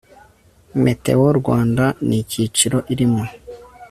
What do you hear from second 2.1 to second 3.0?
ICYICIRO